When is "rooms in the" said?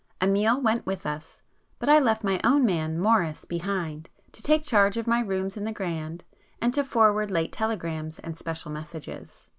5.19-5.71